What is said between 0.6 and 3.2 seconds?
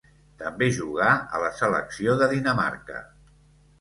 jugà a la selecció de Dinamarca.